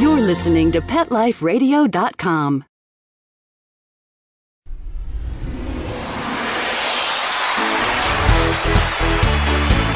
[0.00, 2.64] You're listening to PetLifeRadio.com.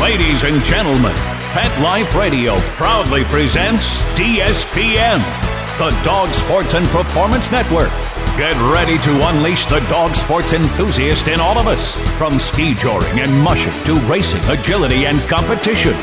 [0.00, 1.14] Ladies and gentlemen,
[1.54, 5.20] Pet Life Radio proudly presents DSPN,
[5.78, 7.90] the Dog Sports and Performance Network.
[8.36, 13.20] Get ready to unleash the dog sports enthusiast in all of us, from ski joring
[13.20, 15.94] and mushing to racing, agility, and competition.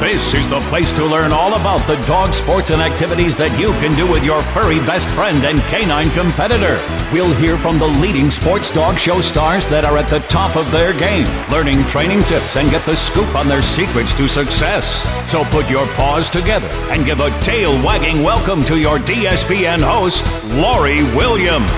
[0.00, 3.66] This is the place to learn all about the dog sports and activities that you
[3.82, 6.78] can do with your furry best friend and canine competitor.
[7.12, 10.70] We'll hear from the leading sports dog show stars that are at the top of
[10.70, 15.02] their game, learning training tips and get the scoop on their secrets to success.
[15.28, 20.22] So put your paws together and give a tail wagging welcome to your DSPN host,
[20.54, 21.74] Laurie Williams.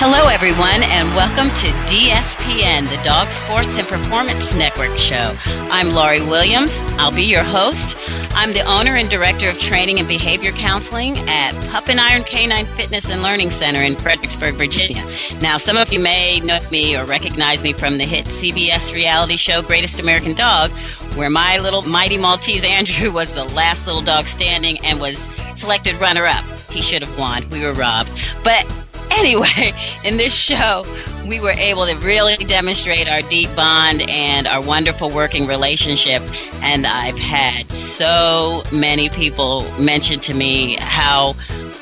[0.00, 5.34] Hello, everyone, and welcome to DSPN, the Dog Sports and Performance Network show.
[5.72, 6.80] I'm Laurie Williams.
[6.98, 7.96] I'll be your host.
[8.32, 12.64] I'm the owner and director of training and behavior counseling at Pup and Iron Canine
[12.64, 15.04] Fitness and Learning Center in Fredericksburg, Virginia.
[15.42, 19.36] Now, some of you may know me or recognize me from the hit CBS reality
[19.36, 20.70] show Greatest American Dog,
[21.16, 25.96] where my little mighty Maltese Andrew was the last little dog standing and was selected
[25.96, 26.44] runner up.
[26.70, 27.50] He should have won.
[27.50, 28.10] We were robbed.
[28.44, 28.64] But
[29.10, 29.72] Anyway,
[30.04, 30.84] in this show,
[31.26, 36.22] we were able to really demonstrate our deep bond and our wonderful working relationship.
[36.62, 41.34] And I've had so many people mention to me how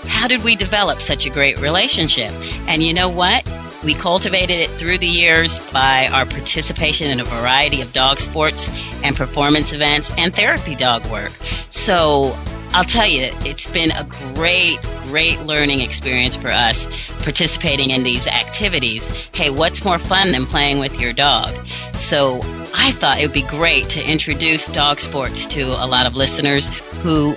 [0.07, 2.31] how did we develop such a great relationship?
[2.69, 3.49] And you know what?
[3.85, 8.71] We cultivated it through the years by our participation in a variety of dog sports
[9.05, 11.33] and performance events and therapy dog work.
[11.71, 12.37] So
[12.73, 16.87] I'll tell you, it's been a great, great learning experience for us
[17.23, 19.09] participating in these activities.
[19.35, 21.49] Hey, what's more fun than playing with your dog?
[21.95, 22.41] So
[22.75, 26.69] I thought it would be great to introduce dog sports to a lot of listeners
[27.03, 27.35] who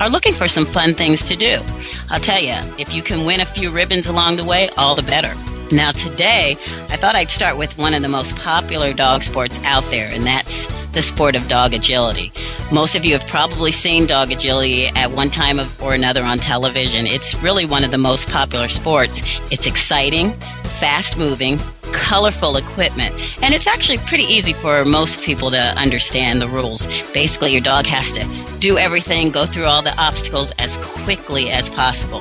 [0.00, 1.60] are looking for some fun things to do.
[2.10, 5.02] I'll tell you, if you can win a few ribbons along the way, all the
[5.02, 5.34] better.
[5.72, 6.58] Now, today,
[6.90, 10.22] I thought I'd start with one of the most popular dog sports out there, and
[10.22, 12.30] that's the sport of dog agility.
[12.70, 17.06] Most of you have probably seen dog agility at one time or another on television.
[17.06, 19.22] It's really one of the most popular sports.
[19.50, 20.34] It's exciting,
[20.82, 21.60] fast moving,
[21.92, 23.14] colorful equipment.
[23.40, 26.86] And it's actually pretty easy for most people to understand the rules.
[27.12, 28.26] Basically, your dog has to
[28.58, 32.20] do everything, go through all the obstacles as quickly as possible.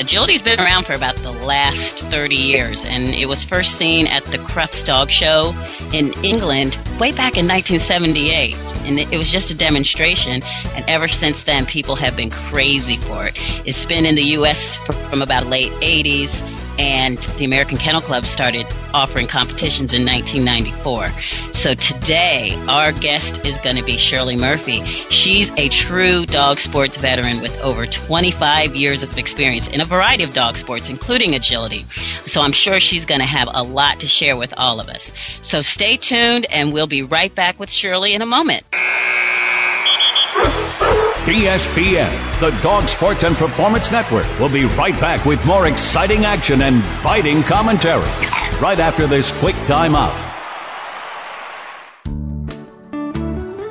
[0.00, 4.24] Agility's been around for about the last 30 years, and it was first seen at
[4.24, 5.54] the Crufts Dog Show
[5.92, 8.56] in England way back in 1978.
[8.86, 10.42] And it was just a demonstration,
[10.74, 13.34] and ever since then, people have been crazy for it.
[13.66, 14.76] It's been in the U.S.
[15.10, 16.42] from about late 80s
[16.78, 21.08] and the American Kennel Club started offering competitions in 1994.
[21.52, 24.84] So today, our guest is going to be Shirley Murphy.
[24.84, 30.24] She's a true dog sports veteran with over 25 years of experience in a variety
[30.24, 31.84] of dog sports, including agility.
[32.26, 35.12] So I'm sure she's going to have a lot to share with all of us.
[35.42, 38.64] So stay tuned, and we'll be right back with Shirley in a moment.
[41.28, 46.62] DSPN, the Dog Sports and Performance Network, will be right back with more exciting action
[46.62, 48.08] and biting commentary
[48.62, 50.16] right after this quick timeout.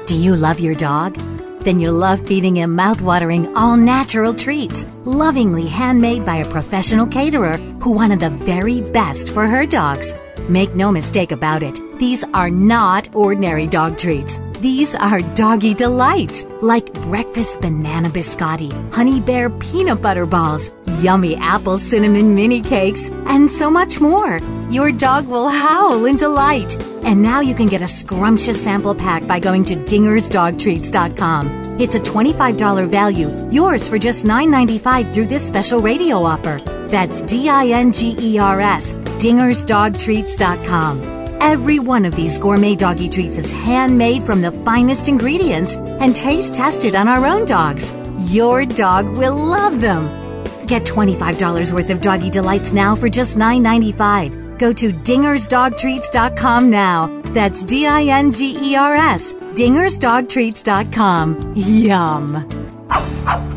[0.05, 1.15] Do you love your dog?
[1.61, 7.89] Then you'll love feeding him mouth-watering, all-natural treats, lovingly handmade by a professional caterer who
[7.89, 10.13] wanted the very best for her dogs.
[10.47, 14.39] Make no mistake about it, these are not ordinary dog treats.
[14.59, 21.77] These are doggy delights, like breakfast banana biscotti, honey bear peanut butter balls, yummy apple
[21.77, 24.39] cinnamon mini cakes, and so much more.
[24.71, 26.75] Your dog will howl in delight.
[27.03, 31.79] And now you can get a scrumptious sample pack by going to dingersdogtreats.com.
[31.79, 36.59] It's a $25 value, yours for just $9.95 through this special radio offer.
[36.87, 41.16] That's D I N G E R S, dingersdogtreats.com.
[41.39, 46.55] Every one of these gourmet doggy treats is handmade from the finest ingredients and taste
[46.55, 47.93] tested on our own dogs.
[48.31, 50.03] Your dog will love them.
[50.65, 54.59] Get $25 worth of doggy delights now for just $9.95.
[54.59, 57.21] Go to dingersdogtreats.com now.
[57.27, 59.33] That's D I N G E R S.
[59.33, 61.53] dingersdogtreats.com.
[61.55, 63.56] Yum.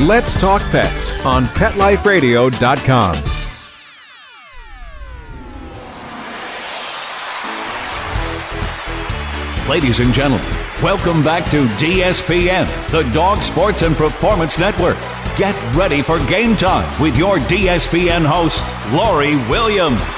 [0.00, 3.14] Let's Talk Pets on PetLifeRadio.com.
[9.70, 10.46] Ladies and gentlemen,
[10.82, 14.98] welcome back to DSPN, the Dog Sports and Performance Network.
[15.38, 20.15] Get ready for game time with your DSPN host, Laurie Williams.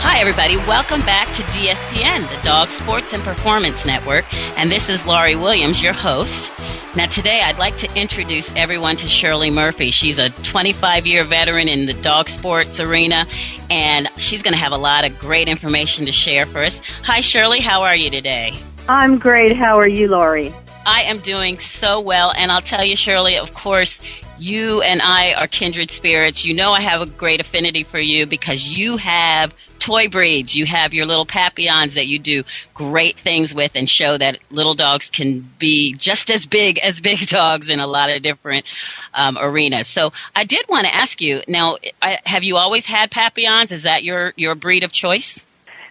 [0.00, 0.56] Hi, everybody.
[0.56, 4.24] Welcome back to DSPN, the Dog Sports and Performance Network.
[4.56, 6.52] And this is Laurie Williams, your host.
[6.96, 9.90] Now, today I'd like to introduce everyone to Shirley Murphy.
[9.90, 13.26] She's a 25 year veteran in the dog sports arena,
[13.70, 16.80] and she's going to have a lot of great information to share for us.
[17.02, 17.60] Hi, Shirley.
[17.60, 18.54] How are you today?
[18.88, 19.56] I'm great.
[19.56, 20.54] How are you, Laurie?
[20.86, 24.00] I am doing so well, and I'll tell you, Shirley, of course,
[24.38, 26.44] you and I are kindred spirits.
[26.44, 30.56] You know I have a great affinity for you because you have toy breeds.
[30.56, 32.44] You have your little papillons that you do
[32.74, 37.20] great things with and show that little dogs can be just as big as big
[37.26, 38.64] dogs in a lot of different
[39.14, 39.88] um, arenas.
[39.88, 43.72] So I did want to ask you now, I, have you always had papillons?
[43.72, 45.40] Is that your, your breed of choice?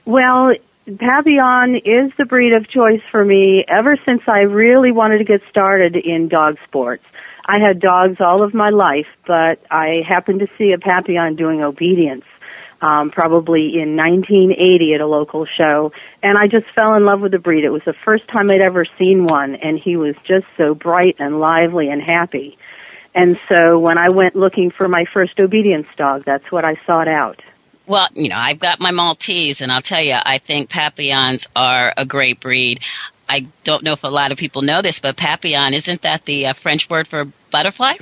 [0.05, 0.53] Well,
[0.85, 5.41] Papillon is the breed of choice for me ever since I really wanted to get
[5.49, 7.03] started in dog sports.
[7.45, 11.61] I had dogs all of my life, but I happened to see a Papillon doing
[11.61, 12.23] obedience
[12.81, 15.91] um, probably in 1980 at a local show,
[16.21, 17.63] and I just fell in love with the breed.
[17.63, 21.15] It was the first time I'd ever seen one, and he was just so bright
[21.19, 22.57] and lively and happy.
[23.15, 27.07] And so when I went looking for my first obedience dog, that's what I sought
[27.07, 27.41] out.
[27.87, 31.93] Well, you know, I've got my Maltese, and I'll tell you, I think Papillons are
[31.97, 32.81] a great breed.
[33.27, 36.47] I don't know if a lot of people know this, but Papillon isn't that the
[36.47, 37.93] uh, French word for butterfly?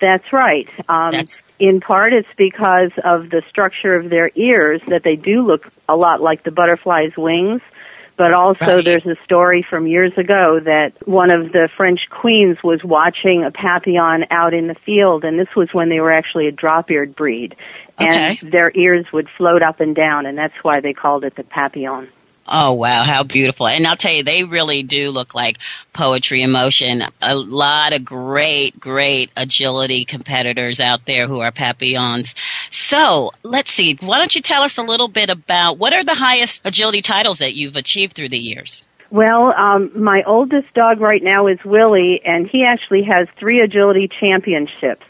[0.00, 0.68] That's right.
[0.88, 5.46] Um, That's in part it's because of the structure of their ears that they do
[5.46, 7.62] look a lot like the butterfly's wings.
[8.18, 8.84] But also Right.
[8.84, 13.50] there's a story from years ago that one of the French queens was watching a
[13.52, 17.54] papillon out in the field and this was when they were actually a drop-eared breed.
[17.98, 18.50] And Okay.
[18.50, 22.08] their ears would float up and down and that's why they called it the papillon.
[22.46, 23.68] Oh wow, how beautiful.
[23.68, 25.58] And I'll tell you, they really do look like
[25.92, 27.02] poetry in motion.
[27.20, 32.34] A lot of great, great agility competitors out there who are papillons.
[32.70, 36.14] So let's see, why don't you tell us a little bit about what are the
[36.14, 38.82] highest agility titles that you've achieved through the years?
[39.10, 44.08] Well, um, my oldest dog right now is Willie, and he actually has three agility
[44.08, 45.04] championships.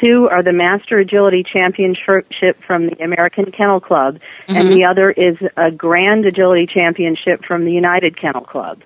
[0.00, 5.36] Two are the Master Agility Championship from the American Kennel Club, and the other is
[5.56, 8.82] a Grand Agility Championship from the United Kennel Club.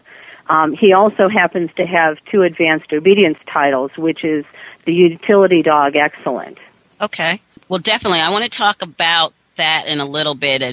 [0.49, 4.45] Um, he also happens to have two advanced obedience titles, which is
[4.85, 6.59] the Utility Dog Excellent.
[7.01, 7.41] Okay.
[7.69, 8.19] Well, definitely.
[8.19, 10.63] I want to talk about that in a little bit.
[10.63, 10.73] uh,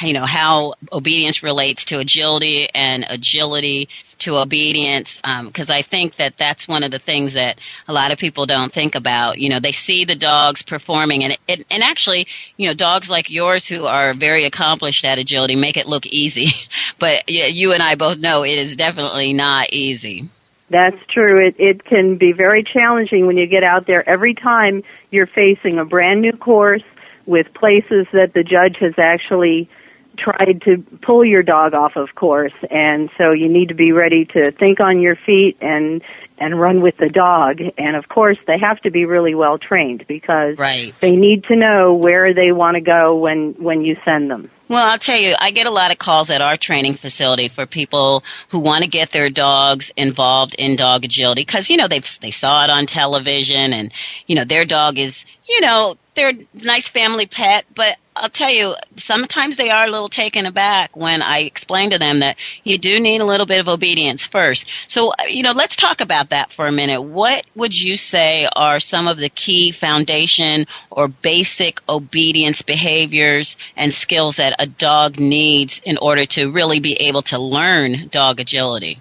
[0.00, 3.88] You know how obedience relates to agility and agility
[4.20, 5.20] to obedience.
[5.44, 8.72] Because I think that that's one of the things that a lot of people don't
[8.72, 9.38] think about.
[9.38, 12.26] You know, they see the dogs performing, and it, and actually,
[12.56, 16.48] you know, dogs like yours who are very accomplished at agility make it look easy.
[16.98, 20.28] but you and I both know it is definitely not easy.
[20.70, 21.46] That's true.
[21.46, 24.06] It it can be very challenging when you get out there.
[24.06, 26.82] Every time you're facing a brand new course
[27.28, 29.68] with places that the judge has actually
[30.16, 34.24] tried to pull your dog off of course, and so you need to be ready
[34.24, 36.02] to think on your feet and
[36.38, 37.60] and run with the dog.
[37.76, 40.94] And of course, they have to be really well trained because Right.
[41.00, 44.50] they need to know where they want to go when when you send them.
[44.68, 47.64] Well, I'll tell you, I get a lot of calls at our training facility for
[47.64, 52.00] people who want to get their dogs involved in dog agility because, you know, they
[52.20, 53.92] they saw it on television and,
[54.26, 58.50] you know, their dog is, you know, they're a nice family pet, but I'll tell
[58.50, 62.76] you, sometimes they are a little taken aback when I explain to them that you
[62.76, 64.68] do need a little bit of obedience first.
[64.90, 67.02] So, you know, let's talk about that for a minute.
[67.02, 73.92] What would you say are some of the key foundation or basic obedience behaviors and
[73.92, 79.00] skills that a dog needs in order to really be able to learn dog agility?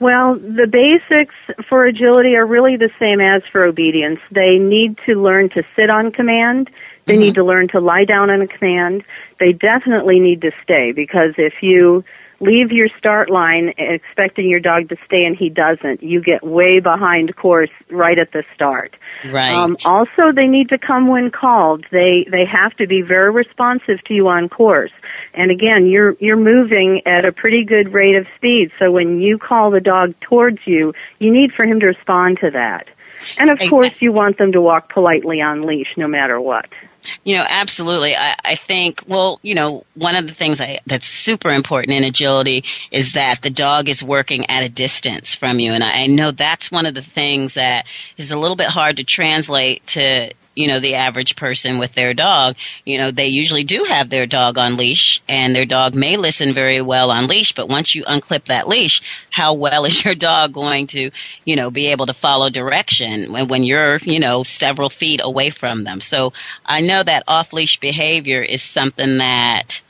[0.00, 1.34] Well, the basics
[1.68, 4.20] for agility are really the same as for obedience.
[4.30, 6.68] They need to learn to sit on command.
[7.06, 9.04] They need to learn to lie down on a command.
[9.38, 12.04] They definitely need to stay because if you
[12.40, 16.80] leave your start line expecting your dog to stay and he doesn't, you get way
[16.80, 18.96] behind course right at the start.
[19.24, 19.54] Right.
[19.54, 21.84] Um, also, they need to come when called.
[21.90, 24.92] They they have to be very responsive to you on course.
[25.32, 28.70] And again, you're you're moving at a pretty good rate of speed.
[28.78, 32.50] So when you call the dog towards you, you need for him to respond to
[32.50, 32.88] that.
[33.38, 36.66] And of course, you want them to walk politely on leash no matter what.
[37.24, 38.16] You know, absolutely.
[38.16, 42.04] I, I think, well, you know, one of the things I, that's super important in
[42.04, 45.72] agility is that the dog is working at a distance from you.
[45.72, 48.96] And I, I know that's one of the things that is a little bit hard
[48.98, 53.64] to translate to you know, the average person with their dog, you know, they usually
[53.64, 57.54] do have their dog on leash and their dog may listen very well on leash,
[57.54, 61.10] but once you unclip that leash, how well is your dog going to,
[61.44, 65.50] you know, be able to follow direction when, when you're, you know, several feet away
[65.50, 66.00] from them?
[66.00, 66.32] So
[66.64, 69.82] I know that off leash behavior is something that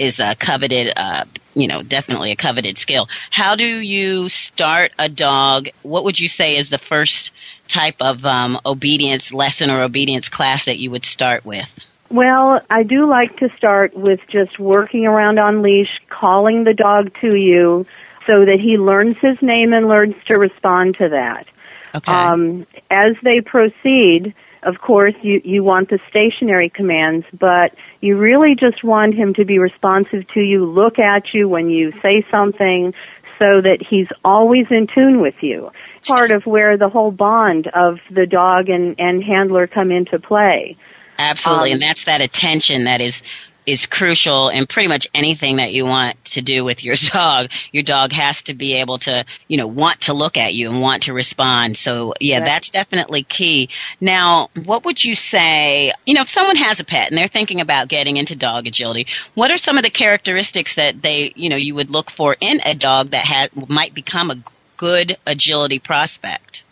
[0.00, 1.24] is a coveted, uh,
[1.54, 3.06] you know, definitely a coveted skill.
[3.30, 5.68] How do you start a dog?
[5.82, 7.32] What would you say is the first
[7.70, 11.78] type of um, obedience lesson or obedience class that you would start with?
[12.10, 17.12] Well, I do like to start with just working around on leash, calling the dog
[17.20, 17.86] to you
[18.26, 21.46] so that he learns his name and learns to respond to that.
[21.94, 22.12] Okay.
[22.12, 28.54] Um, as they proceed, of course, you, you want the stationary commands, but you really
[28.54, 32.92] just want him to be responsive to you, look at you when you say something,
[33.40, 35.72] so that he's always in tune with you.
[36.06, 40.76] Part of where the whole bond of the dog and, and handler come into play.
[41.18, 43.22] Absolutely, um, and that's that attention that is
[43.70, 47.50] is crucial in pretty much anything that you want to do with your dog.
[47.72, 50.80] Your dog has to be able to, you know, want to look at you and
[50.80, 51.76] want to respond.
[51.76, 52.44] So yeah, right.
[52.44, 53.68] that's definitely key.
[54.00, 57.60] Now, what would you say, you know, if someone has a pet and they're thinking
[57.60, 61.56] about getting into dog agility, what are some of the characteristics that they, you know,
[61.56, 64.42] you would look for in a dog that ha- might become a
[64.76, 66.64] good agility prospect?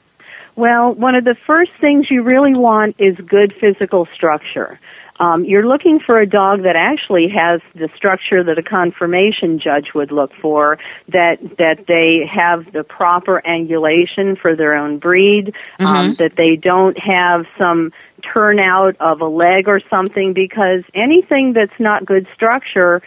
[0.56, 4.80] Well, one of the first things you really want is good physical structure.
[5.20, 9.92] Um, you're looking for a dog that actually has the structure that a conformation judge
[9.94, 10.78] would look for.
[11.08, 15.54] That that they have the proper angulation for their own breed.
[15.78, 15.86] Um, mm-hmm.
[15.86, 20.32] Um, that they don't have some turnout of a leg or something.
[20.34, 23.02] Because anything that's not good structure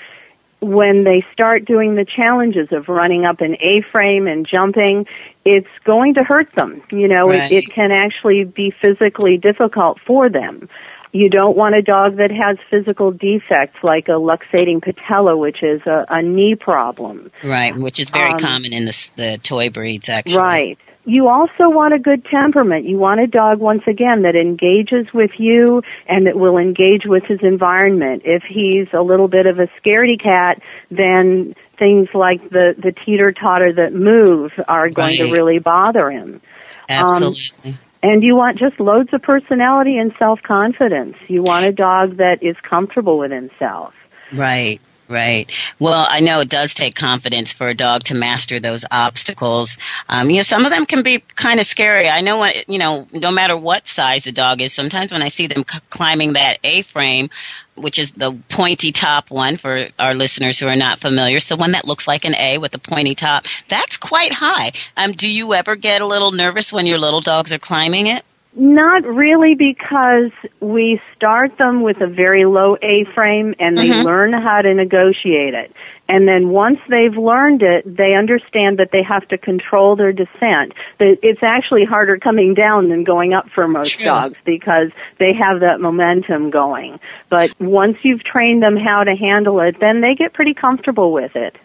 [0.61, 5.07] when they start doing the challenges of running up an A-frame and jumping,
[5.43, 6.83] it's going to hurt them.
[6.91, 7.51] You know, right.
[7.51, 10.69] it, it can actually be physically difficult for them.
[11.13, 15.81] You don't want a dog that has physical defects like a luxating patella, which is
[15.85, 17.31] a, a knee problem.
[17.43, 20.37] Right, which is very um, common in the, the toy breeds, actually.
[20.37, 20.77] Right.
[21.03, 22.85] You also want a good temperament.
[22.85, 27.23] You want a dog, once again, that engages with you and that will engage with
[27.23, 28.21] his environment.
[28.23, 33.73] If he's a little bit of a scaredy cat, then things like the, the teeter-totter
[33.73, 35.27] that move are going right.
[35.27, 36.39] to really bother him.
[36.87, 37.41] Absolutely.
[37.65, 41.15] Um, and you want just loads of personality and self-confidence.
[41.27, 43.93] You want a dog that is comfortable with himself.
[44.34, 44.81] Right.
[45.11, 45.51] Right.
[45.77, 49.77] Well, I know it does take confidence for a dog to master those obstacles.
[50.07, 52.07] Um, you know, some of them can be kind of scary.
[52.07, 55.27] I know what, you know, no matter what size a dog is, sometimes when I
[55.27, 57.29] see them c- climbing that A-frame,
[57.75, 61.41] which is the pointy top one for our listeners who are not familiar.
[61.41, 63.47] So one that looks like an A with a pointy top.
[63.67, 64.71] That's quite high.
[64.95, 68.23] Um, do you ever get a little nervous when your little dogs are climbing it?
[68.53, 74.05] Not really because we start them with a very low A-frame and they mm-hmm.
[74.05, 75.74] learn how to negotiate it.
[76.10, 80.74] And then once they've learned it, they understand that they have to control their descent.
[81.00, 84.05] That it's actually harder coming down than going up for most True.
[84.05, 87.00] dogs because they have that momentum going.
[87.29, 91.38] But once you've trained them how to handle it, then they get pretty comfortable with
[91.38, 91.55] it.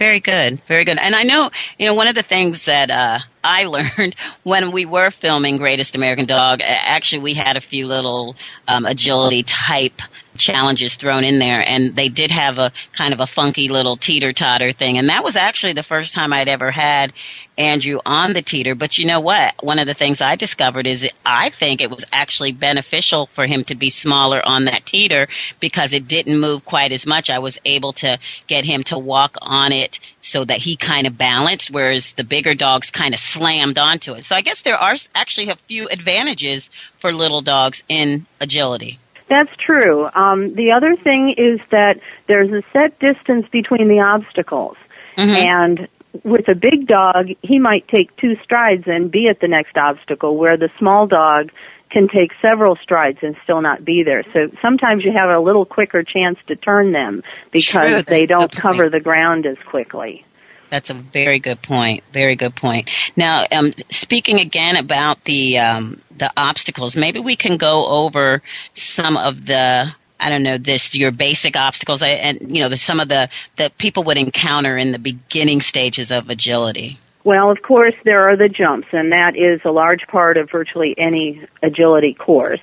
[0.00, 0.98] Very good, very good.
[0.98, 3.64] And I know, you know, one of the things that uh, I
[3.98, 8.34] learned when we were filming Greatest American Dog, actually, we had a few little
[8.66, 10.00] um, agility type
[10.40, 14.32] challenges thrown in there, and they did have a kind of a funky little teeter
[14.32, 17.12] totter thing, and that was actually the first time I'd ever had
[17.60, 18.74] Andrew on the teeter.
[18.74, 19.54] But you know what?
[19.62, 23.64] One of the things I discovered is I think it was actually beneficial for him
[23.64, 25.28] to be smaller on that teeter
[25.60, 27.28] because it didn't move quite as much.
[27.28, 31.18] I was able to get him to walk on it so that he kind of
[31.18, 34.24] balanced, whereas the bigger dogs kind of slammed onto it.
[34.24, 38.98] So I guess there are actually a few advantages for little dogs in agility.
[39.30, 40.08] That's true.
[40.12, 44.76] Um, the other thing is that there's a set distance between the obstacles.
[45.16, 45.36] Mm-hmm.
[45.36, 45.88] And
[46.24, 50.36] with a big dog, he might take two strides and be at the next obstacle,
[50.36, 51.52] where the small dog
[51.90, 54.24] can take several strides and still not be there.
[54.32, 57.22] So sometimes you have a little quicker chance to turn them
[57.52, 60.24] because they don't cover the ground as quickly.
[60.70, 62.04] That's a very good point.
[62.12, 62.88] Very good point.
[63.16, 68.42] Now, um, speaking again about the um, the obstacles, maybe we can go over
[68.74, 73.08] some of the I don't know this your basic obstacles and you know some of
[73.08, 76.98] the that people would encounter in the beginning stages of agility.
[77.22, 80.94] Well, of course, there are the jumps, and that is a large part of virtually
[80.96, 82.60] any agility course.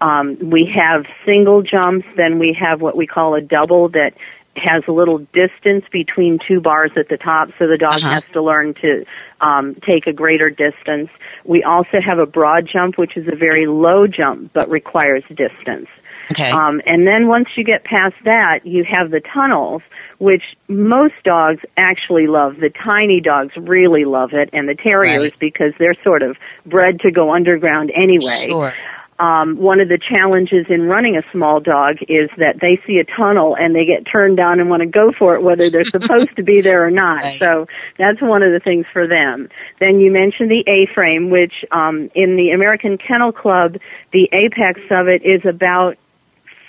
[0.00, 4.14] Um, we have single jumps, then we have what we call a double that
[4.58, 8.14] has a little distance between two bars at the top, so the dog Uh-huh.
[8.14, 9.02] has to learn to
[9.40, 11.10] um, take a greater distance.
[11.44, 15.88] We also have a broad jump, which is a very low jump but requires distance.
[16.32, 16.50] Okay.
[16.50, 19.80] Um, and then once you get past that, you have the tunnels,
[20.18, 22.56] which most dogs actually love.
[22.60, 25.38] The tiny dogs really love it, and the terriers Right.
[25.38, 26.36] because they're sort of
[26.66, 28.46] bred to go underground anyway.
[28.46, 28.72] Sure.
[29.18, 33.04] Um, one of the challenges in running a small dog is that they see a
[33.04, 36.36] tunnel and they get turned down and want to go for it, whether they're supposed
[36.36, 37.24] to be there or not.
[37.24, 37.38] Right.
[37.40, 37.66] So
[37.98, 39.48] that's one of the things for them.
[39.80, 43.76] Then you mentioned the A-frame, which um, in the American Kennel Club,
[44.12, 45.96] the apex of it is about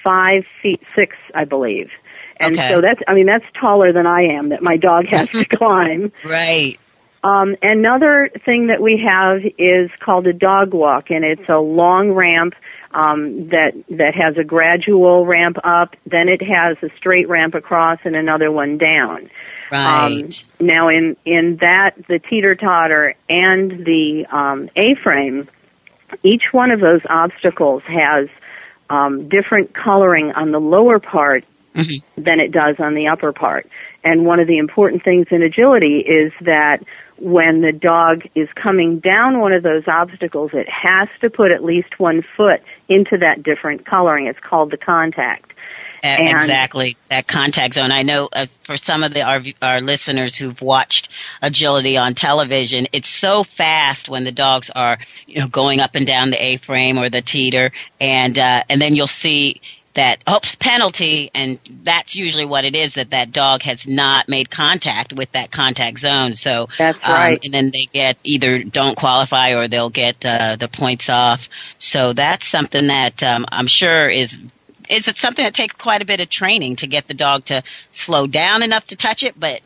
[0.04, 1.90] five feet six, I believe.
[2.40, 2.70] And Okay.
[2.72, 6.12] so that's, I mean, that's taller than I am that my dog has to climb.
[6.24, 6.80] Right.
[7.24, 12.12] Um, another thing that we have is called a dog walk, and it's a long
[12.12, 12.54] ramp
[12.92, 15.96] um, that that has a gradual ramp up.
[16.06, 19.30] Then it has a straight ramp across and another one down.
[19.72, 20.06] Right.
[20.06, 20.30] Um,
[20.66, 25.50] now, in in that the teeter totter and the um, A frame,
[26.24, 28.30] each one of those obstacles has
[28.90, 31.44] um, different coloring on the lower part
[32.16, 33.70] than it does on the upper part.
[34.04, 36.80] And one of the important things in agility is that
[37.22, 41.64] when the dog is coming down one of those obstacles, it has to put at
[41.64, 44.28] least one foot into that different coloring.
[44.28, 45.54] It's called the contact.
[46.04, 47.92] A- And- exactly that contact zone.
[47.92, 51.10] I know uh, for some of the our, our listeners who've watched
[51.42, 54.98] agility on television, it's so fast when the dogs are
[55.28, 58.96] you know going up and down the A-frame or the teeter, and uh, and then
[58.96, 59.62] you'll see
[60.00, 64.50] that oops penalty, and that's usually what it is that that dog has not made
[64.50, 66.36] contact with that contact zone.
[66.36, 67.40] So That's um, right.
[67.44, 71.50] and then they get either don't qualify or they'll get uh, the points off.
[71.80, 74.40] So that's something that um, I'm sure is
[74.90, 77.62] is it something that takes quite a bit of training to get the dog to
[77.92, 79.60] slow down enough to touch it, but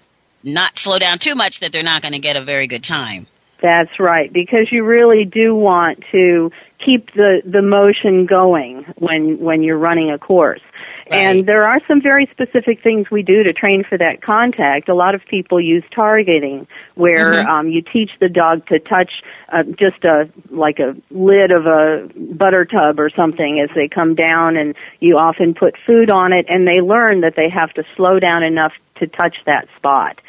[0.43, 3.28] not slow down too much that they're not going to get a very good time.
[3.62, 6.52] That's right, because you really do want to
[6.84, 10.62] keep the, the motion going when, when you're running a course.
[11.10, 11.17] Right.
[11.19, 14.88] And there are some very specific things we do to train for that contact.
[14.88, 16.65] A lot of people use targeting,
[16.96, 17.48] where Mhm.
[17.48, 22.08] um, you teach the dog to touch uh, just a like a lid of a
[22.15, 26.46] butter tub or something as they come down, and you often put food on it,
[26.48, 30.22] and they learn that they have to slow down enough to touch that spot.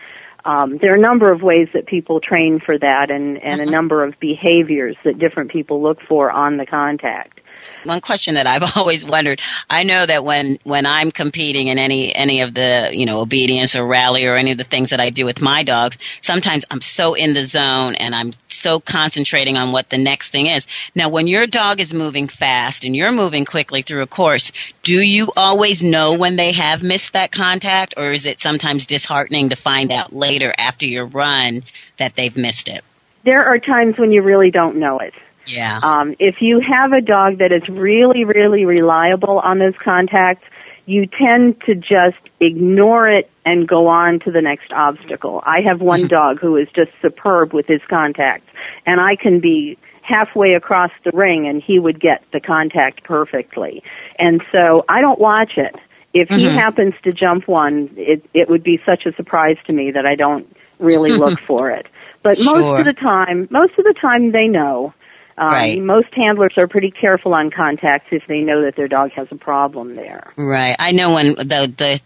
[0.45, 3.67] Um, there are a number of ways that people train for that, and, and a
[3.67, 7.41] number of behaviors that different people look for on the contact.
[7.85, 12.15] One question that I've always wondered, I know that when, when I'm competing in any,
[12.15, 15.11] any of the, you know, obedience or rally or any of the things that I
[15.11, 19.73] do with my dogs, sometimes I'm so in the zone and I'm so concentrating on
[19.73, 20.67] what the next thing is.
[20.95, 25.01] Now, when your dog is moving fast and you're moving quickly through a course, do
[25.01, 29.57] you always know when they have missed that contact or is it sometimes disheartening to
[29.57, 31.63] find out later after your run
[31.99, 32.83] that they've missed it?
[33.25, 35.15] There are times when you really don't know it.
[35.47, 35.81] Yeah.
[35.83, 40.45] Um, if you have a dog that is really, really reliable on those contacts,
[40.87, 45.43] you tend to just ignore it and go on to the next obstacle.
[45.47, 48.49] I have one dog who is just superb with his contacts,
[48.87, 53.83] and I can be halfway across the ring and he would get the contact perfectly.
[54.19, 55.75] And so I don't watch it.
[56.13, 56.55] If he Mhm.
[56.55, 60.15] happens to jump one, it, it would be such a surprise to me that I
[60.15, 60.47] don't
[60.79, 61.87] really look for it.
[62.23, 64.93] But most of the time, most of the time they know.
[65.37, 65.83] Um, Right.
[65.83, 69.37] Most handlers are pretty careful on contacts if they know that their dog has a
[69.37, 70.33] problem there.
[70.37, 70.77] Right.
[70.79, 72.01] I know when the the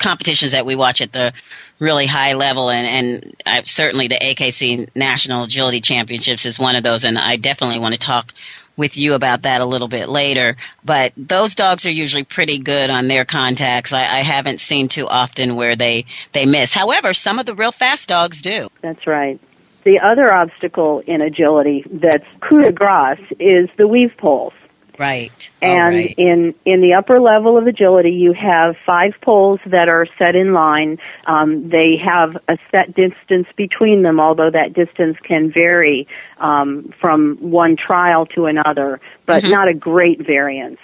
[0.00, 1.32] competitions that we watch at the
[1.78, 6.82] really high level and and I, certainly the AKC National Agility Championships is one of
[6.82, 8.32] those and I definitely want to talk
[8.76, 10.56] with you about that a little bit later.
[10.84, 13.92] But those dogs are usually pretty good on their contacts.
[13.92, 16.72] I, I haven't seen too often where they they miss.
[16.72, 18.68] However, some of the real fast dogs do.
[18.80, 19.40] That's right.
[19.84, 24.54] The other obstacle in agility that's coup de grace is the weave poles.
[24.98, 25.50] Right.
[25.60, 26.14] And right.
[26.16, 30.52] in in the upper level of agility, you have five poles that are set in
[30.52, 30.98] line.
[31.26, 36.06] Um, they have a set distance between them, although that distance can vary
[36.38, 40.78] um, from one trial to another, but not a great variance.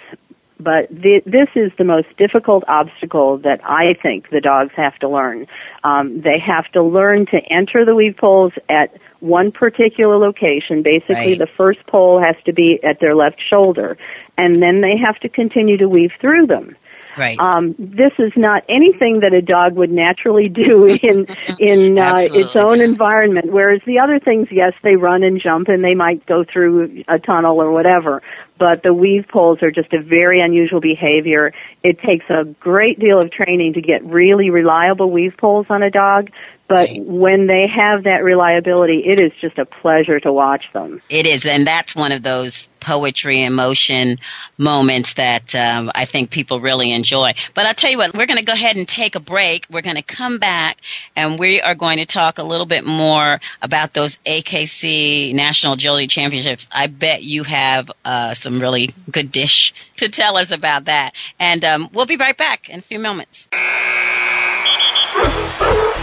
[0.63, 5.09] But th- this is the most difficult obstacle that I think the dogs have to
[5.09, 5.47] learn.
[5.83, 10.81] Um, they have to learn to enter the weave poles at one particular location.
[10.83, 11.39] Basically, Right.
[11.39, 13.97] the first pole has to be at their left shoulder,
[14.37, 16.75] and then they have to continue to weave through them.
[17.17, 17.39] Right.
[17.39, 21.27] Um, this is not anything that a dog would naturally do in
[21.59, 23.51] in uh, its own environment.
[23.51, 27.19] Whereas the other things, yes, they run and jump, and they might go through a
[27.19, 28.21] tunnel or whatever.
[28.57, 31.51] But the weave poles are just a very unusual behavior.
[31.83, 35.89] It takes a great deal of training to get really reliable weave poles on a
[35.89, 36.29] dog.
[36.71, 41.01] But when they have that reliability, it is just a pleasure to watch them.
[41.09, 44.19] It is, and that's one of those poetry emotion
[44.57, 47.33] moments that um, I think people really enjoy.
[47.55, 49.65] But I'll tell you what, we're going to go ahead and take a break.
[49.69, 50.77] We're going to come back,
[51.13, 56.07] and we are going to talk a little bit more about those AKC National Agility
[56.07, 56.69] Championships.
[56.71, 61.65] I bet you have uh, some really good dish to tell us about that, and
[61.65, 63.49] um, we'll be right back in a few moments.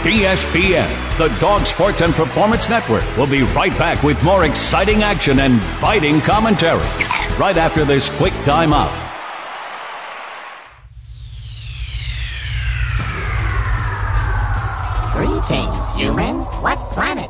[0.03, 5.39] DSPN, the Dog Sports and Performance Network, will be right back with more exciting action
[5.39, 6.79] and biting commentary
[7.37, 8.89] right after this quick time out.
[15.11, 16.35] Greetings, human.
[16.63, 17.29] What planet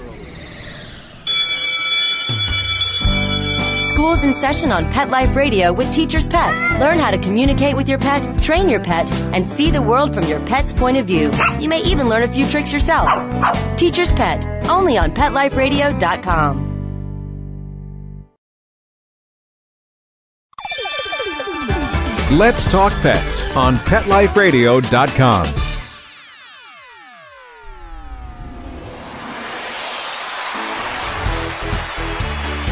[4.01, 6.81] School's in session on Pet Life Radio with Teacher's Pet.
[6.81, 10.23] Learn how to communicate with your pet, train your pet, and see the world from
[10.23, 11.31] your pet's point of view.
[11.59, 13.07] You may even learn a few tricks yourself.
[13.77, 16.67] Teacher's Pet, only on PetLifeRadio.com.
[22.39, 25.45] Let's Talk Pets on PetLifeRadio.com.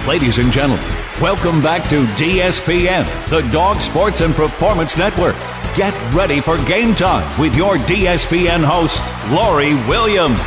[0.08, 5.36] Ladies and gentlemen, Welcome back to DSPN, the Dog Sports and Performance Network.
[5.76, 10.40] Get ready for game time with your DSPN host, Laurie Williams.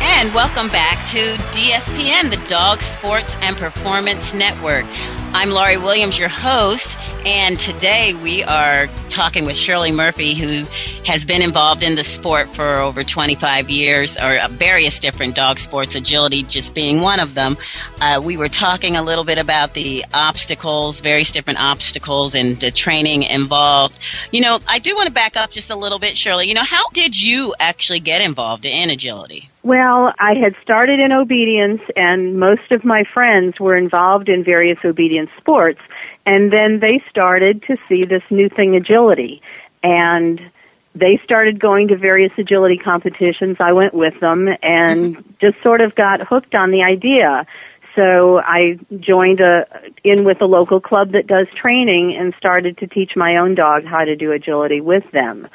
[0.00, 4.86] And welcome back to DSPN, the Dog Sports and Performance Network.
[5.32, 10.64] I'm Laurie Williams, your host, and today we are talking with Shirley Murphy, who
[11.04, 15.58] has been involved in the sport for over 25 years, or uh, various different dog
[15.58, 17.56] sports, agility just being one of them.
[18.00, 22.70] Uh, we were talking a little bit about the obstacles, various different obstacles, and the
[22.70, 23.98] training involved.
[24.32, 26.48] You know, I do want to back up just a little bit, Shirley.
[26.48, 29.50] You know, how did you actually get involved in agility?
[29.66, 34.78] Well, I had started in obedience, and most of my friends were involved in various
[34.84, 35.80] obedience sports.
[36.24, 39.42] And then they started to see this new thing, agility.
[39.82, 40.40] And
[40.94, 43.56] they started going to various agility competitions.
[43.58, 45.30] I went with them and mm-hmm.
[45.40, 47.44] just sort of got hooked on the idea.
[47.96, 49.66] So I joined a,
[50.04, 53.84] in with a local club that does training and started to teach my own dog
[53.84, 55.48] how to do agility with them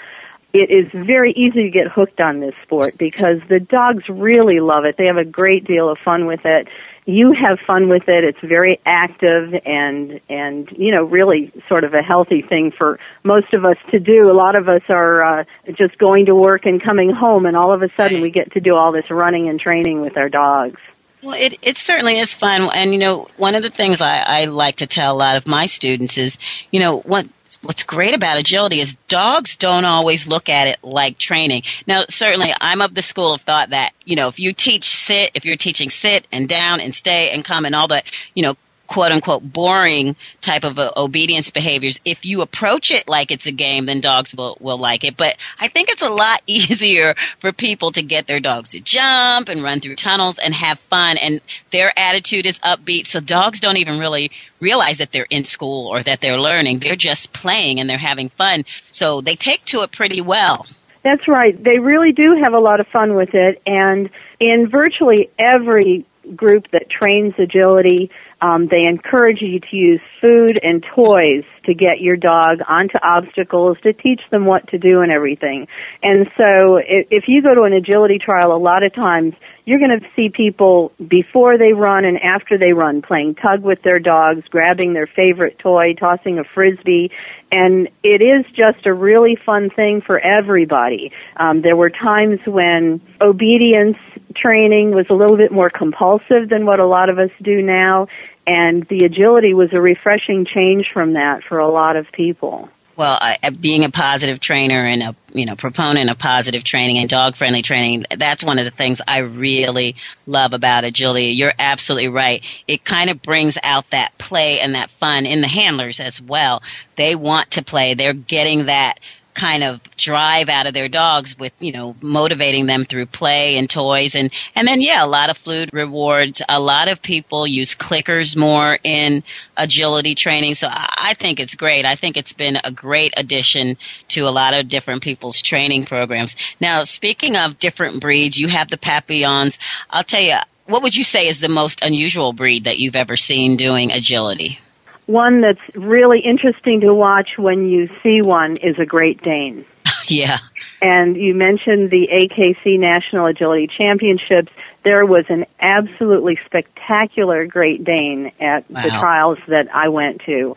[0.54, 4.86] it is very easy to get hooked on this sport because the dogs really love
[4.86, 4.96] it.
[4.98, 6.68] They have a great deal of fun with it.
[7.06, 8.24] You have fun with it.
[8.24, 13.54] It's very active and and you know really sort of a healthy thing for most
[13.54, 14.30] of us to do.
[14.30, 15.44] A lot of us are uh,
[15.78, 18.60] just going to work and coming home, and all of a sudden we get to
[18.60, 20.80] do all this running and training with our dogs.
[21.24, 22.70] Well, it, it certainly is fun.
[22.74, 25.46] And, you know, one of the things I, I like to tell a lot of
[25.46, 26.40] my students is,
[26.72, 27.28] you know, what,
[27.62, 31.64] what's great about agility is dogs don't always look at it like training.
[31.88, 35.32] Now, certainly I'm of the school of thought that, you know, if you teach sit,
[35.34, 38.56] if you're teaching sit and down and stay and come and all that, you know,
[38.92, 42.02] quote unquote boring type of uh, obedience behaviors.
[42.04, 45.16] If you approach it like it's a game, then dogs will, will like it.
[45.16, 49.48] But I think it's a lot easier for people to get their dogs to jump
[49.48, 51.16] and run through tunnels and have fun.
[51.18, 53.06] And their attitude is upbeat.
[53.06, 56.80] So dogs don't even really realize that they're in school or that they're learning.
[56.80, 58.66] They're just playing and they're having fun.
[58.92, 60.68] So they take to it pretty well.
[61.02, 61.56] That's right.
[61.64, 63.62] They really do have a lot of fun with it.
[63.66, 64.10] And
[64.42, 68.12] in virtually every group that trains agility.
[68.42, 73.78] Um, they encourage you to use food and toys to get your dog onto obstacles
[73.84, 75.68] to teach them what to do and everything.
[76.02, 79.80] And so if, if you go to an agility trial, a lot of times you're
[79.80, 84.00] going to see people before they run and after they run playing tug with their
[84.00, 87.12] dogs, grabbing their favorite toy, tossing a frisbee,
[87.52, 91.12] and it is just a really fun thing for everybody.
[91.38, 93.98] Um, there were times when obedience
[94.36, 98.08] training was a little bit more compulsive than what a lot of us do now,
[98.48, 103.18] and the agility was a refreshing change from that for a lot of people well,
[103.20, 107.36] I, being a positive trainer and a you know proponent of positive training and dog
[107.36, 109.96] friendly training, that's one of the things I really
[110.28, 111.30] love about agility.
[111.30, 112.46] You're absolutely right.
[112.68, 116.62] It kind of brings out that play and that fun in the handlers as well.
[116.96, 117.94] They want to play.
[117.94, 119.00] They're getting that
[119.34, 123.70] kind of drive out of their dogs with, you know, motivating them through play and
[123.70, 126.42] toys and, and then yeah, a lot of food rewards.
[126.48, 129.24] A lot of people use clickers more in
[129.58, 130.54] agility training.
[130.56, 131.86] So I think it's great.
[131.86, 133.78] I think it's been a great addition
[134.10, 136.36] to a lot of different people's training programs.
[136.60, 139.58] Now, speaking of different breeds, you have the Papillons.
[139.90, 143.18] I'll tell you, what would you say is the most unusual breed that you've ever
[143.18, 144.60] seen doing agility?
[145.06, 149.66] One that's really interesting to watch when you see one is a Great Dane.
[150.08, 150.38] yeah.
[150.82, 154.52] And you mentioned the AKC National Agility Championships.
[154.84, 158.84] There was an absolutely spectacular Great Dane at wow.
[158.84, 160.56] the trials that I went to.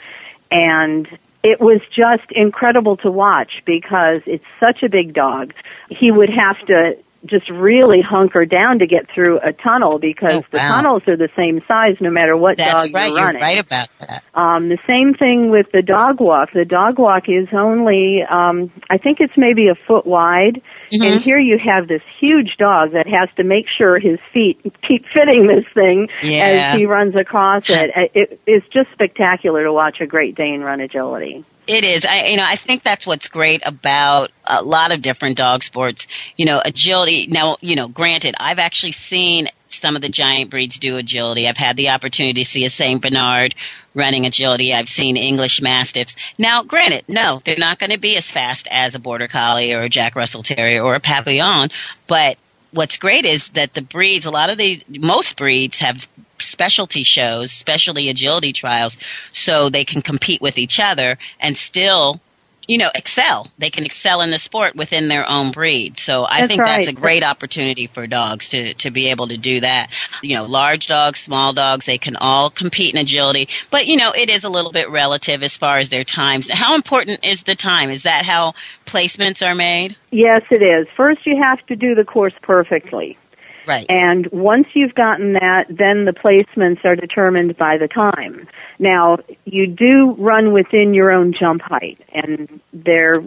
[0.50, 1.06] And
[1.42, 5.52] it was just incredible to watch because it's such a big dog.
[5.90, 10.46] He would have to just really hunker down to get through a tunnel because oh,
[10.50, 13.08] the tunnels are the same size no matter what That's dog right.
[13.08, 13.40] you're running.
[13.40, 14.24] You're right about that.
[14.34, 16.50] Um, the same thing with the dog walk.
[16.52, 20.60] The dog walk is only, um, I think it's maybe a foot wide.
[20.92, 21.02] Mm-hmm.
[21.02, 25.04] And here you have this huge dog that has to make sure his feet keep
[25.12, 26.72] fitting this thing yeah.
[26.72, 27.90] as he runs across it.
[28.14, 28.40] it.
[28.46, 31.44] It's just spectacular to watch a Great Dane run agility.
[31.66, 32.04] It is.
[32.04, 36.06] I, you know, I think that's what's great about a lot of different dog sports.
[36.36, 37.26] You know, agility.
[37.26, 41.48] Now, you know, granted, I've actually seen some of the giant breeds do agility.
[41.48, 43.54] I've had the opportunity to see a Saint Bernard
[43.94, 44.72] running agility.
[44.72, 46.16] I've seen English Mastiffs.
[46.38, 49.82] Now, granted, no, they're not going to be as fast as a Border Collie or
[49.82, 51.70] a Jack Russell Terrier or a Papillon,
[52.06, 52.36] but
[52.72, 57.52] what's great is that the breeds, a lot of these, most breeds have specialty shows,
[57.52, 58.96] specialty agility trials,
[59.32, 62.20] so they can compete with each other and still
[62.66, 63.48] you know, excel.
[63.58, 65.98] They can excel in the sport within their own breed.
[65.98, 66.76] So I that's think right.
[66.76, 69.94] that's a great opportunity for dogs to, to be able to do that.
[70.22, 73.48] You know, large dogs, small dogs, they can all compete in agility.
[73.70, 76.48] But, you know, it is a little bit relative as far as their times.
[76.50, 77.90] How important is the time?
[77.90, 78.54] Is that how
[78.86, 79.96] placements are made?
[80.10, 80.86] Yes, it is.
[80.96, 83.18] First, you have to do the course perfectly.
[83.66, 83.86] Right.
[83.88, 88.46] And once you've gotten that, then the placements are determined by the time.
[88.78, 93.24] Now, you do run within your own jump height, and there,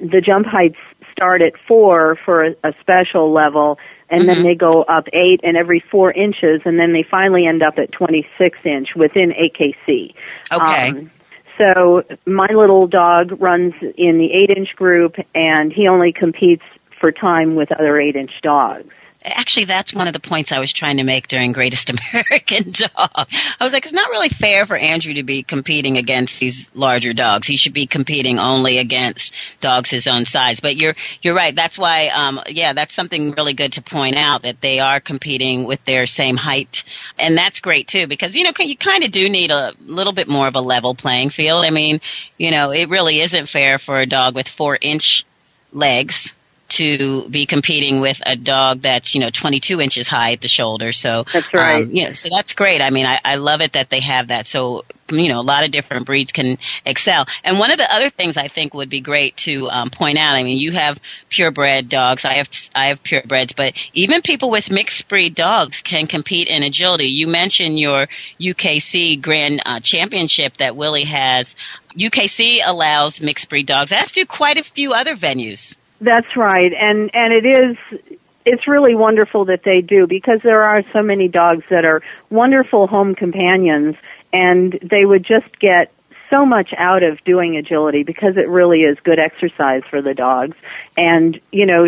[0.00, 0.78] the jump heights
[1.12, 4.28] start at four for a, a special level, and mm-hmm.
[4.28, 7.74] then they go up eight and every four inches, and then they finally end up
[7.78, 10.14] at 26 inch within AKC.
[10.52, 10.88] Okay.
[10.88, 11.10] Um,
[11.58, 16.62] so my little dog runs in the eight inch group, and he only competes
[17.00, 18.92] for time with other eight inch dogs
[19.26, 22.90] actually that's one of the points I was trying to make during Greatest American Dog.
[22.96, 27.12] I was like, it's not really fair for Andrew to be competing against these larger
[27.12, 27.46] dogs.
[27.46, 30.60] He should be competing only against dogs his own size.
[30.60, 31.54] But you're you're right.
[31.54, 35.64] That's why, um, yeah, that's something really good to point out that they are competing
[35.64, 36.84] with their same height,
[37.18, 40.28] and that's great too because you know you kind of do need a little bit
[40.28, 41.64] more of a level playing field.
[41.64, 42.00] I mean,
[42.38, 45.24] you know, it really isn't fair for a dog with four inch
[45.72, 46.35] legs
[46.68, 50.92] to be competing with a dog that's you know 22 inches high at the shoulder.
[50.92, 51.84] So that's right.
[51.84, 52.80] Um, yeah, so that's great.
[52.80, 54.46] I mean, I, I love it that they have that.
[54.46, 57.26] So you know, a lot of different breeds can excel.
[57.44, 60.34] And one of the other things I think would be great to um, point out.
[60.34, 62.24] I mean, you have purebred dogs.
[62.24, 66.62] I have I have purebreds, but even people with mixed breed dogs can compete in
[66.62, 67.06] agility.
[67.06, 68.08] You mentioned your
[68.40, 71.54] UKC Grand uh, Championship that Willie has.
[71.96, 75.76] UKC allows mixed breed dogs, as do quite a few other venues.
[76.00, 78.00] That's right, and and it is
[78.44, 82.86] it's really wonderful that they do because there are so many dogs that are wonderful
[82.86, 83.96] home companions,
[84.32, 85.92] and they would just get
[86.30, 90.56] so much out of doing agility because it really is good exercise for the dogs.
[90.96, 91.86] And you know,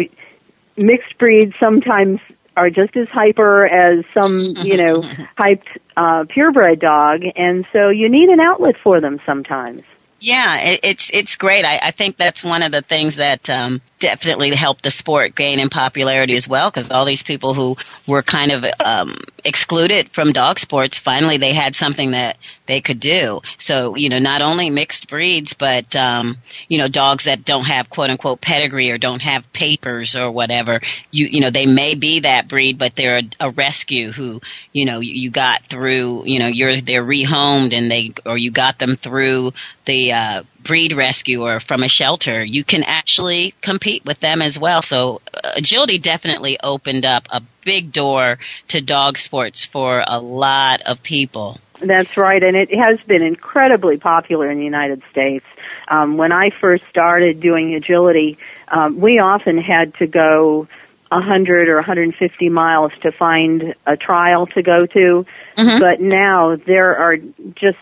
[0.77, 2.21] mixed breeds sometimes
[2.57, 5.03] are just as hyper as some you know
[5.39, 9.83] hyped uh, purebred dog, and so you need an outlet for them sometimes.
[10.21, 11.65] Yeah, it, it's it's great.
[11.65, 15.59] I, I think that's one of the things that um, definitely helped the sport gain
[15.59, 20.33] in popularity as well because all these people who were kind of um, excluded from
[20.33, 23.41] dog sports finally they had something that they could do.
[23.59, 27.91] So you know not only mixed breeds but um, you know dogs that don't have
[27.91, 30.81] quote unquote pedigree or don't have papers or whatever
[31.11, 34.41] you you know they may be that breed but they're a, a rescue who
[34.73, 38.51] you know you, you, got through you know you're they're rehomed and they or you
[38.51, 39.53] got them through
[39.85, 44.59] the uh, breed rescue or from a shelter, you can actually compete with them as
[44.59, 44.83] well.
[44.83, 50.83] So uh, agility definitely opened up a big door to dog sports for a lot
[50.83, 51.59] of people.
[51.81, 55.47] That's right, and it has been incredibly popular in the United States.
[55.87, 60.69] Um, when I first started doing agility, um, we often had to go
[61.11, 65.27] 100 or 150 miles to find a trial to go to.
[65.57, 65.79] Mm-hmm.
[65.79, 67.17] But now there are
[67.55, 67.79] just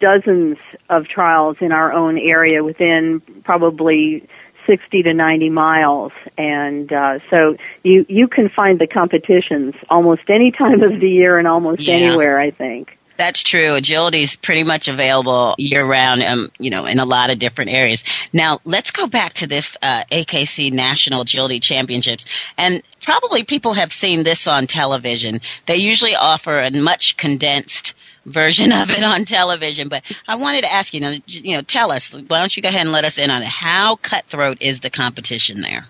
[0.00, 4.28] dozens of trials in our own area within probably
[4.66, 10.50] 60 to 90 miles and uh, so you you can find the competitions almost any
[10.50, 11.94] time of the year and almost yeah.
[11.94, 13.74] anywhere I think that's true.
[13.74, 17.72] Agility is pretty much available year round, um, you know, in a lot of different
[17.72, 18.04] areas.
[18.32, 22.26] Now, let's go back to this uh, AKC National Agility Championships.
[22.56, 25.40] And probably people have seen this on television.
[25.66, 27.94] They usually offer a much condensed
[28.28, 29.88] version of it on television.
[29.88, 32.12] But I wanted to ask you, know, you know, tell us.
[32.12, 33.48] Why don't you go ahead and let us in on it?
[33.48, 35.86] How cutthroat is the competition there?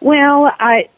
[0.00, 0.88] Well, I.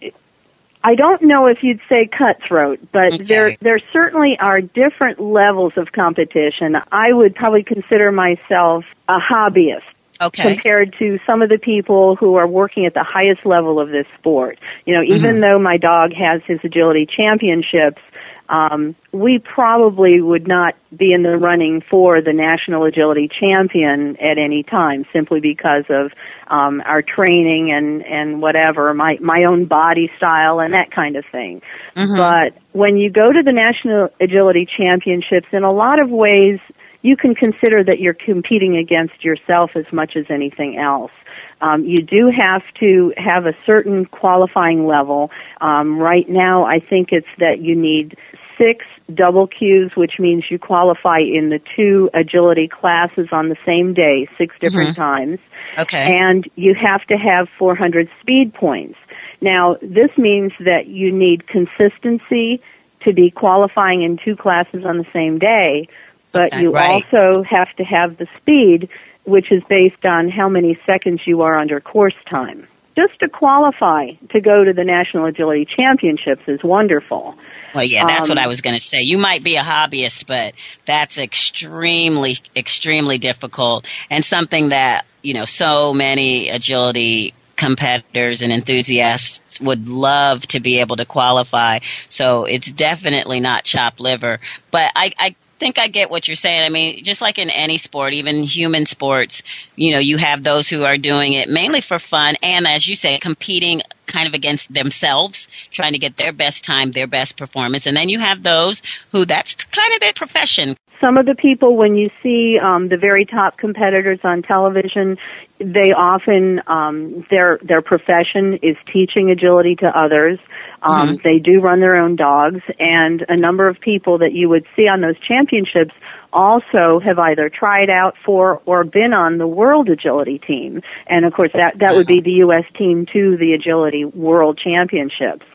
[0.84, 3.24] I don't know if you'd say cutthroat, but okay.
[3.24, 6.76] there there certainly are different levels of competition.
[6.92, 9.82] I would probably consider myself a hobbyist
[10.20, 10.54] okay.
[10.54, 14.06] compared to some of the people who are working at the highest level of this
[14.18, 14.58] sport.
[14.84, 15.40] You know, even mm-hmm.
[15.40, 18.00] though my dog has his agility championships,
[18.48, 24.38] um, we probably would not be in the running for the national agility champion at
[24.38, 26.12] any time, simply because of
[26.48, 31.24] um, our training and and whatever my my own body style and that kind of
[31.30, 31.60] thing.
[31.94, 32.16] Mm-hmm.
[32.16, 36.58] But when you go to the national agility championships, in a lot of ways,
[37.02, 41.12] you can consider that you're competing against yourself as much as anything else.
[41.60, 45.30] Um, you do have to have a certain qualifying level.
[45.60, 48.16] Um, right now, I think it's that you need
[48.58, 53.94] six double Qs, which means you qualify in the two agility classes on the same
[53.94, 55.00] day, six different mm-hmm.
[55.00, 55.38] times.
[55.78, 56.18] Okay.
[56.18, 58.98] And you have to have 400 speed points.
[59.40, 62.60] Now, this means that you need consistency
[63.04, 65.88] to be qualifying in two classes on the same day,
[66.32, 67.04] but okay, you right.
[67.04, 68.88] also have to have the speed,
[69.24, 72.66] which is based on how many seconds you are under course time.
[72.96, 77.36] Just to qualify to go to the National Agility Championships is wonderful.
[77.74, 79.02] Well, yeah, that's um, what I was going to say.
[79.02, 80.54] You might be a hobbyist, but
[80.86, 89.60] that's extremely, extremely difficult and something that, you know, so many agility competitors and enthusiasts
[89.60, 91.80] would love to be able to qualify.
[92.08, 94.38] So it's definitely not chopped liver.
[94.70, 96.62] But I, I think I get what you're saying.
[96.62, 99.42] I mean, just like in any sport, even human sports,
[99.76, 102.94] you know, you have those who are doing it mainly for fun and, as you
[102.94, 107.86] say, competing kind of against themselves, trying to get their best time, their best performance.
[107.86, 110.76] And then you have those who that's kind of their profession.
[111.00, 115.16] Some of the people, when you see um, the very top competitors on television,
[115.60, 120.40] they often um, their their profession is teaching agility to others.
[120.82, 121.16] Um, mm-hmm.
[121.22, 124.88] They do run their own dogs, and a number of people that you would see
[124.88, 125.94] on those championships
[126.32, 130.82] also have either tried out for or been on the World Agility team.
[131.06, 132.64] And of course, that that would be the U.S.
[132.76, 135.46] team to the Agility World Championships.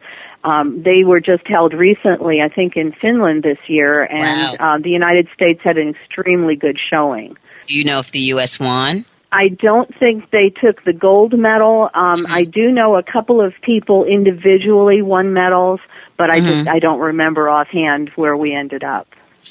[0.44, 4.76] Um, they were just held recently, I think, in Finland this year, and wow.
[4.76, 7.38] uh, the United States had an extremely good showing.
[7.66, 8.60] Do you know if the U.S.
[8.60, 9.06] won?
[9.32, 11.90] I don't think they took the gold medal.
[11.94, 12.32] Um, mm-hmm.
[12.32, 15.80] I do know a couple of people individually won medals,
[16.18, 16.66] but I mm-hmm.
[16.66, 19.08] just I don't remember offhand where we ended up.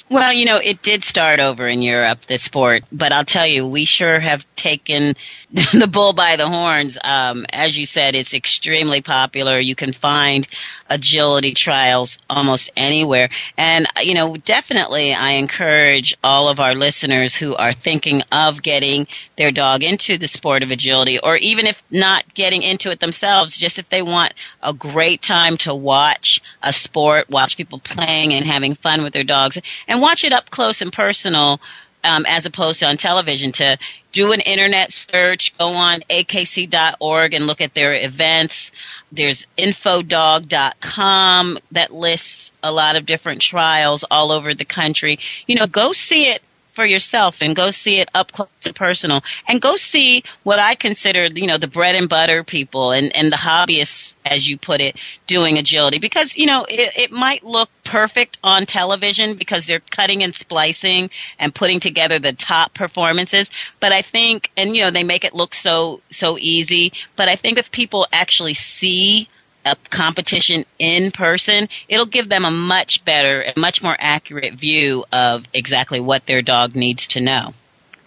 [0.09, 3.67] Well, you know, it did start over in Europe, the sport, but I'll tell you,
[3.67, 5.15] we sure have taken
[5.73, 6.97] the bull by the horns.
[7.05, 9.59] Um, as you said, it's extremely popular.
[9.59, 10.49] You can find
[10.89, 13.29] agility trials almost anywhere.
[13.59, 19.07] And, you know, definitely I encourage all of our listeners who are thinking of getting
[19.37, 23.59] their dog into the sport of agility, or even if not getting into it themselves,
[23.59, 28.47] just if they want a great time to watch a sport, watch people playing and
[28.47, 31.61] having fun with their dogs, and watch it up close and personal
[32.05, 33.79] um, as opposed to on television to
[34.13, 38.73] do an internet search, go on akc.org and look at their events.
[39.11, 45.19] There's infodog.com that lists a lot of different trials all over the country.
[45.47, 46.43] You know, go see it
[46.73, 50.75] for yourself and go see it up close and personal and go see what I
[50.75, 54.81] consider, you know, the bread and butter people and, and the hobbyists, as you put
[54.81, 54.97] it,
[55.27, 60.23] doing agility because, you know, it, it might look perfect on television because they're cutting
[60.23, 63.51] and splicing and putting together the top performances.
[63.81, 66.93] But I think, and, you know, they make it look so, so easy.
[67.17, 69.29] But I think if people actually see
[69.65, 75.05] a competition in person, it'll give them a much better, a much more accurate view
[75.13, 77.53] of exactly what their dog needs to know.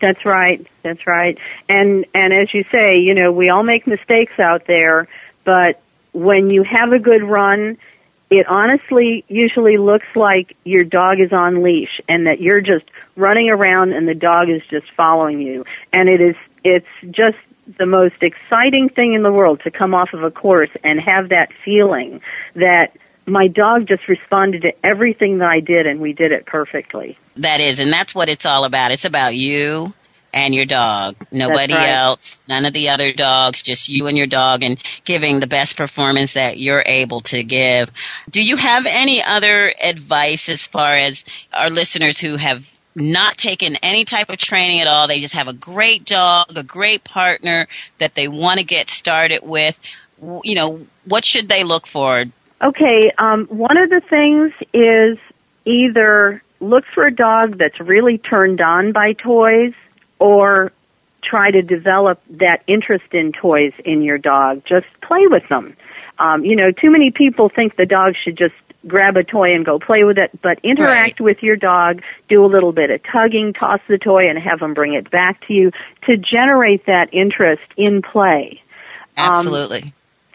[0.02, 0.66] That's right.
[0.84, 1.38] That's right.
[1.70, 5.08] And and as you say, you know, we all make mistakes out there,
[5.44, 5.82] but
[6.14, 7.78] when you have a good run,
[8.30, 12.86] it honestly usually looks like your dog is on leash and that you're just
[13.16, 15.66] running around and the dog is just following you.
[15.94, 17.38] And it is it's just
[17.78, 21.30] the most exciting thing in the world to come off of a course and have
[21.30, 22.22] that feeling
[22.56, 22.96] that
[23.26, 27.18] my dog just responded to everything that I did and we did it perfectly.
[27.38, 28.92] That is, and that's what it's all about.
[28.92, 29.94] It's about you
[30.32, 31.16] and your dog.
[31.32, 31.90] Nobody right.
[31.90, 35.78] else, none of the other dogs, just you and your dog and giving the best
[35.78, 37.92] performance that you're able to give.
[38.30, 43.76] Do you have any other advice as far as our listeners who have not taken
[43.78, 45.08] any type of training at all.
[45.08, 47.68] They just have a great dog, a great partner
[47.98, 49.80] that they want to get started with.
[50.44, 52.26] You know, what should they look for?
[52.64, 55.18] Okay, um, one of the things is
[55.66, 59.74] either look for a dog that's really turned on by toys
[60.20, 60.72] or
[61.22, 64.64] try to develop that interest in toys in your dog.
[64.66, 65.76] Just play with them.
[66.18, 68.54] Um, you know, too many people think the dog should just
[68.88, 71.26] grab a toy and go play with it, but interact right.
[71.26, 74.74] with your dog, do a little bit of tugging, toss the toy and have them
[74.74, 75.72] bring it back to you
[76.04, 78.62] to generate that interest in play.
[79.18, 79.84] Absolutely.
[79.84, 79.94] Um,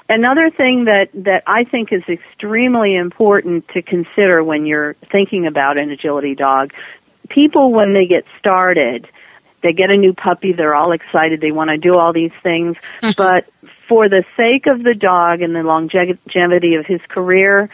[0.08, 5.78] another thing that, that I think is extremely important to consider when you're thinking about
[5.78, 6.72] an agility dog,
[7.28, 9.08] people when they get started,
[9.62, 12.76] they get a new puppy, they're all excited, they want to do all these things,
[13.16, 13.48] but
[13.90, 17.68] for the sake of the dog and the longevity of his career,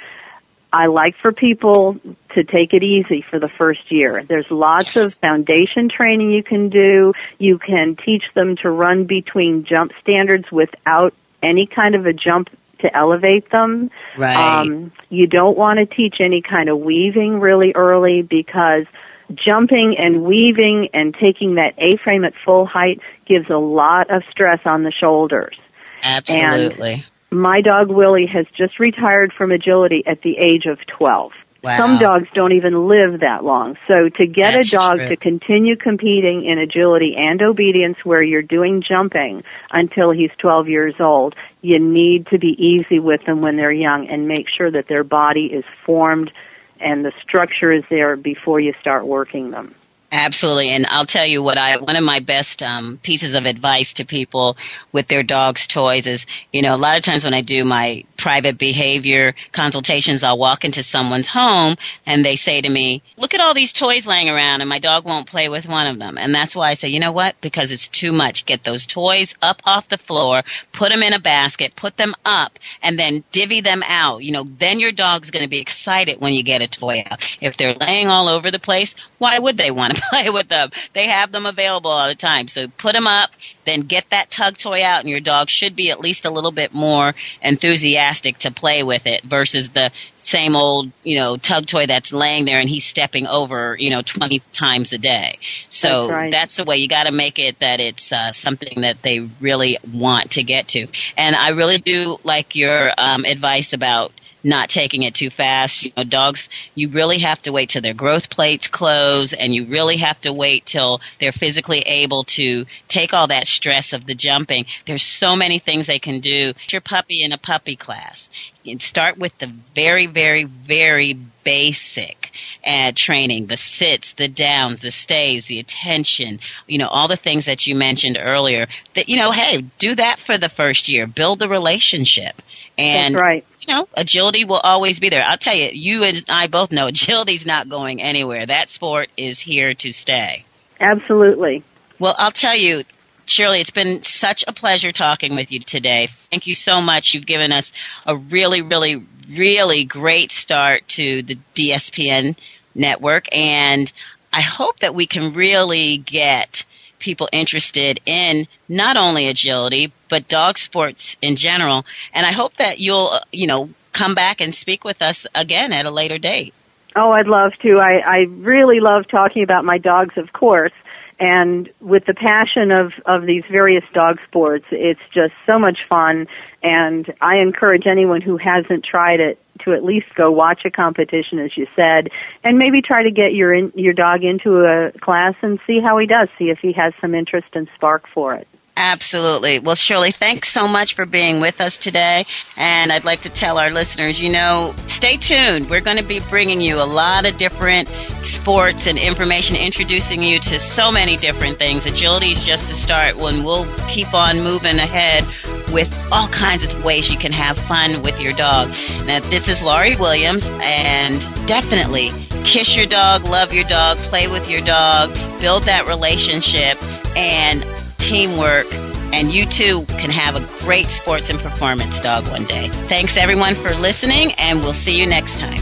[0.72, 1.98] I like for people
[2.34, 4.24] to take it easy for the first year.
[4.26, 5.14] There's lots yes.
[5.16, 7.12] of foundation training you can do.
[7.38, 11.12] You can teach them to run between jump standards without
[11.42, 12.48] any kind of a jump
[12.78, 13.90] to elevate them.
[14.16, 14.60] Right.
[14.60, 18.86] Um, you don't want to teach any kind of weaving really early because
[19.34, 24.60] jumping and weaving and taking that A-frame at full height gives a lot of stress
[24.64, 25.58] on the shoulders.
[26.06, 27.04] Absolutely.
[27.30, 31.32] And my dog Willie has just retired from agility at the age of 12.
[31.62, 31.78] Wow.
[31.78, 33.76] Some dogs don't even live that long.
[33.88, 35.08] So to get That's a dog true.
[35.08, 39.42] to continue competing in agility and obedience where you're doing jumping
[39.72, 44.08] until he's 12 years old, you need to be easy with them when they're young
[44.08, 46.30] and make sure that their body is formed
[46.78, 49.74] and the structure is there before you start working them.
[50.12, 53.92] Absolutely, and I'll tell you what I one of my best um, pieces of advice
[53.94, 54.56] to people
[54.92, 58.04] with their dogs' toys is, you know, a lot of times when I do my
[58.16, 61.76] private behavior consultations, I'll walk into someone's home
[62.06, 65.04] and they say to me, "Look at all these toys laying around, and my dog
[65.04, 67.34] won't play with one of them." And that's why I say, you know what?
[67.40, 68.46] Because it's too much.
[68.46, 72.60] Get those toys up off the floor, put them in a basket, put them up,
[72.80, 74.22] and then divvy them out.
[74.22, 77.22] You know, then your dog's going to be excited when you get a toy out.
[77.40, 80.70] If they're laying all over the place, why would they want to play with them?
[80.92, 82.48] They have them available all the time.
[82.48, 83.30] So put them up,
[83.64, 86.52] then get that tug toy out, and your dog should be at least a little
[86.52, 91.86] bit more enthusiastic to play with it versus the same old, you know, tug toy
[91.86, 95.38] that's laying there and he's stepping over, you know, 20 times a day.
[95.68, 96.32] So That's right.
[96.32, 99.78] that's the way you got to make it that it's uh, something that they really
[99.92, 100.88] want to get to.
[101.16, 104.12] And I really do like your um, advice about
[104.46, 105.84] not taking it too fast.
[105.84, 109.66] You know, dogs, you really have to wait till their growth plates close and you
[109.66, 114.14] really have to wait till they're physically able to take all that stress of the
[114.14, 114.66] jumping.
[114.86, 116.54] There's so many things they can do.
[116.54, 118.30] Put Your puppy in a puppy class.
[118.64, 122.32] And start with the very, very, very basic
[122.66, 127.46] uh, training, the sits, the downs, the stays, the attention, you know, all the things
[127.46, 131.06] that you mentioned earlier that, you know, hey, do that for the first year.
[131.06, 132.42] Build the relationship.
[132.76, 133.46] And That's right.
[133.66, 135.24] You know, agility will always be there.
[135.24, 138.46] I'll tell you, you and I both know agility's not going anywhere.
[138.46, 140.44] That sport is here to stay.
[140.80, 141.64] Absolutely.
[141.98, 142.84] Well, I'll tell you,
[143.24, 146.06] Shirley, it's been such a pleasure talking with you today.
[146.08, 147.14] Thank you so much.
[147.14, 147.72] You've given us
[148.04, 152.38] a really, really, really great start to the DSPN
[152.74, 153.90] network, and
[154.32, 156.64] I hope that we can really get
[157.06, 161.86] people interested in not only agility but dog sports in general.
[162.12, 165.72] And I hope that you'll, uh, you know, come back and speak with us again
[165.72, 166.52] at a later date.
[166.96, 167.78] Oh, I'd love to.
[167.78, 170.72] I, I really love talking about my dogs, of course.
[171.18, 176.26] And with the passion of, of these various dog sports, it's just so much fun.
[176.62, 181.38] And I encourage anyone who hasn't tried it to at least go watch a competition,
[181.38, 182.10] as you said,
[182.44, 185.96] and maybe try to get your in, your dog into a class and see how
[185.96, 186.28] he does.
[186.38, 188.46] See if he has some interest and spark for it.
[188.78, 189.58] Absolutely.
[189.58, 192.26] Well, Shirley, thanks so much for being with us today.
[192.58, 195.70] And I'd like to tell our listeners, you know, stay tuned.
[195.70, 197.88] We're going to be bringing you a lot of different
[198.20, 201.86] sports and information, introducing you to so many different things.
[201.86, 205.24] Agility is just the start when we'll keep on moving ahead
[205.72, 208.68] with all kinds of ways you can have fun with your dog.
[209.06, 212.10] Now, this is Laurie Williams, and definitely
[212.44, 216.78] kiss your dog, love your dog, play with your dog, build that relationship,
[217.16, 217.64] and
[218.06, 218.66] teamwork,
[219.12, 222.68] and you too can have a great sports and performance dog one day.
[222.88, 225.60] Thanks everyone for listening, and we'll see you next time.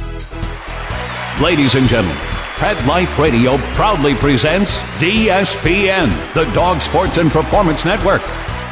[1.42, 2.16] Ladies and gentlemen,
[2.57, 8.22] Pet Life Radio proudly presents DSPN, the Dog Sports and Performance Network.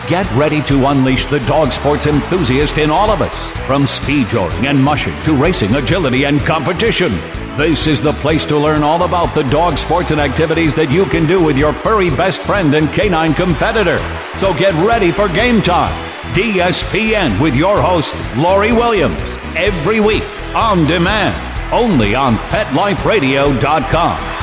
[0.09, 4.67] Get ready to unleash the dog sports enthusiast in all of us, from speed joring
[4.67, 7.13] and mushing to racing, agility, and competition.
[7.57, 11.05] This is the place to learn all about the dog sports and activities that you
[11.05, 13.99] can do with your furry best friend and canine competitor.
[14.39, 15.93] So get ready for game time.
[16.33, 19.21] DSPN with your host, Laurie Williams,
[19.55, 20.25] every week
[20.55, 21.37] on demand,
[21.71, 24.42] only on PetLifeRadio.com.